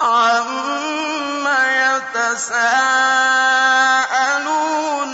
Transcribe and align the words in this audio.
عم 0.00 1.46
يتساءلون 2.14 2.58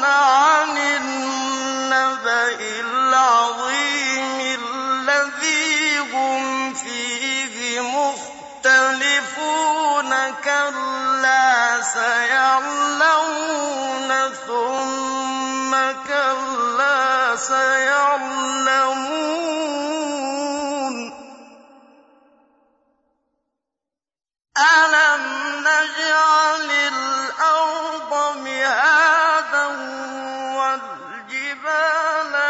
عن 0.05 0.79
النبأ 0.79 2.59
العظيم 2.81 4.41
الذي 4.61 5.99
هم 5.99 6.75
فيه 6.75 7.81
مختلفون 7.81 9.35
كلا 10.45 11.81
سيعلمون 11.83 13.05
ثم 14.47 15.73
كلا 16.09 17.37
سيعلمون 17.37 18.65
والجبال 31.54 32.43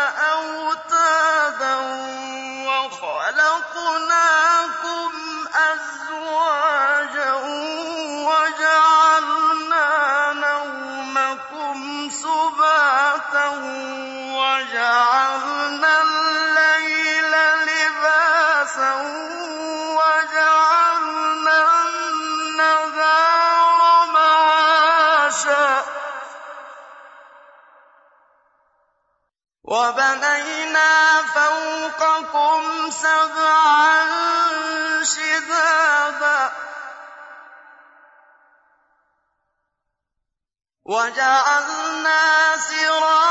وجعلنا 40.85 42.57
سراجا 42.57 43.24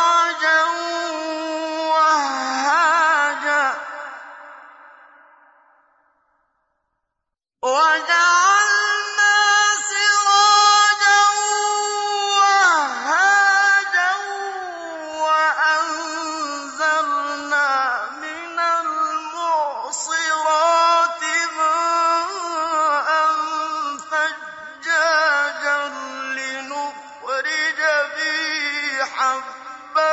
حبا 29.18 30.12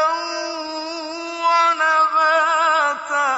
ونباتا 1.44 3.28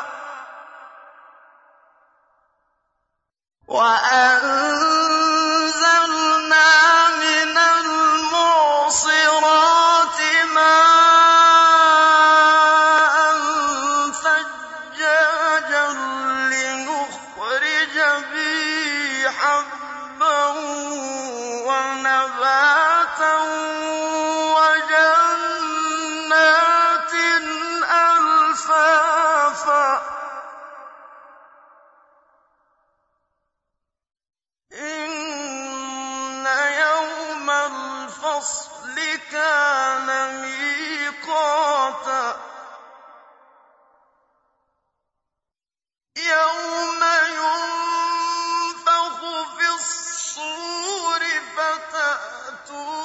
الفصل 38.25 38.97
كان 39.31 40.09
ميقاتا. 40.43 42.27
يوم 46.16 47.03
ينفخ 47.34 49.19
في 49.59 49.69
الصور 49.75 51.22
فتأتون 51.56 53.02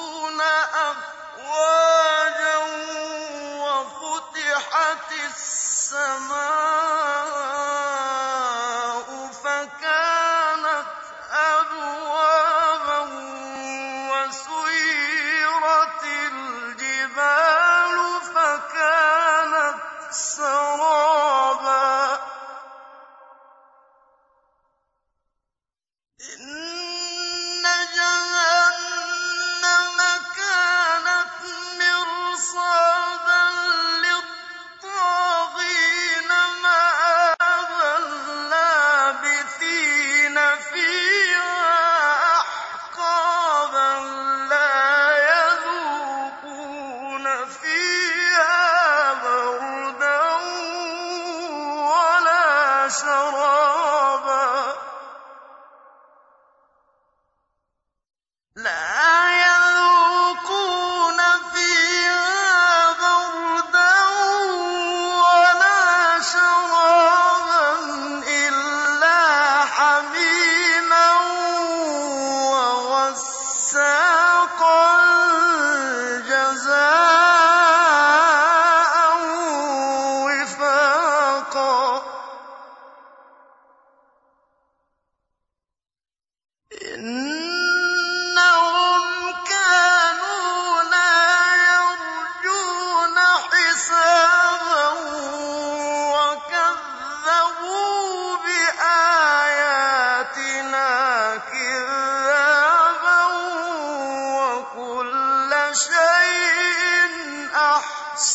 سراب 52.89 53.35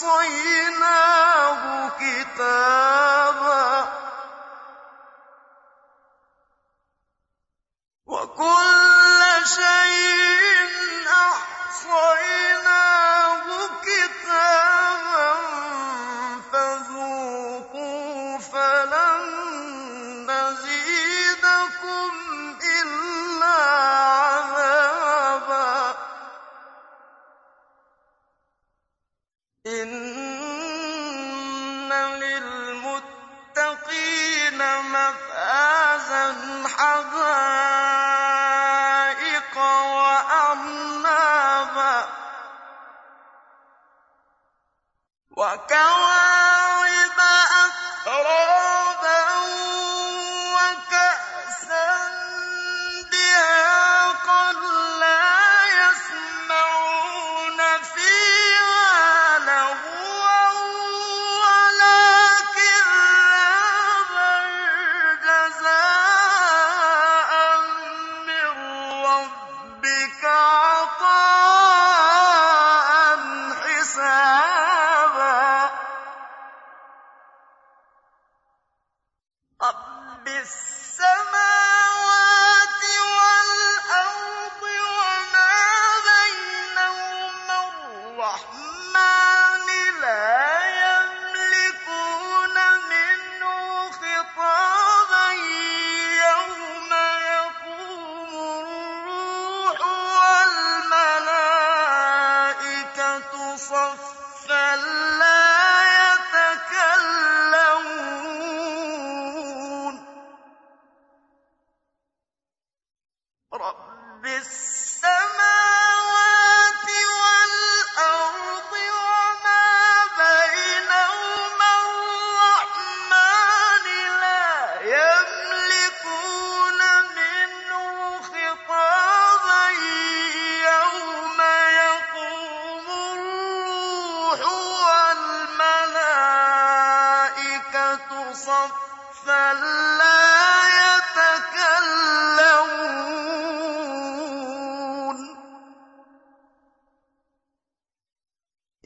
وَوَصَّيْنَاهُ 0.03 1.89
كِتَابًا 1.89 2.52
حَدَائِقَ 36.69 37.57
وَأَعْنَابًا 39.97 41.13
وَكَوَاعِبَ 45.37 46.22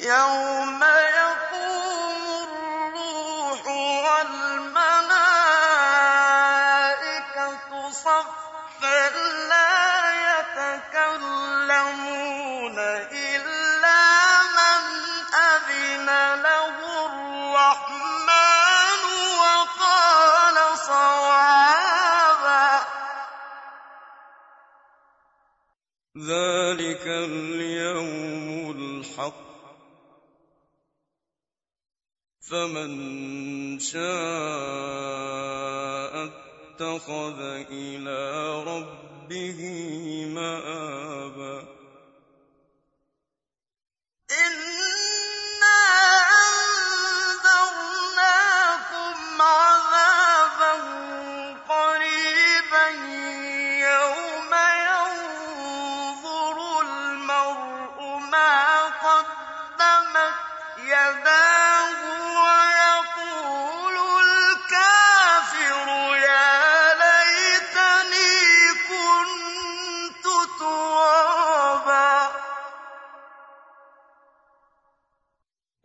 يَوْمَ 0.07 0.46
فَمَن 32.87 33.79
شَاءَ 33.79 34.05
اتَّخَذَ 36.25 37.41
إِلَىٰ 37.71 38.65
رَبِّهِ 38.65 39.61
مَآبًا 40.35 41.06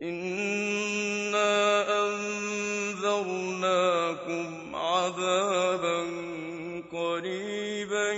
إِنَّا 0.02 1.54
أَنذَرْنَاكُمْ 2.02 3.46
عَذَابًا 4.76 5.98
قَرِيبًا 6.92 8.12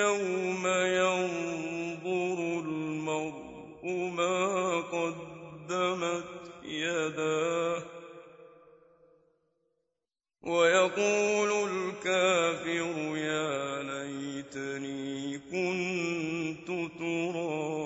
يَوْمَ 0.00 0.66
يَنظُرُ 0.66 2.38
الْمَرْءُ 2.64 3.84
مَا 4.16 4.80
قَدَّمَتْ 4.80 6.24
يَدَاهُ 6.64 7.82
وَيَقُولُ 10.42 11.50
الْكَافِرُ 11.70 13.16
يَا 13.16 13.82
لَيْتَنِي 13.82 15.38
كُنتُ 15.38 16.68
تُرَابًا 16.98 17.85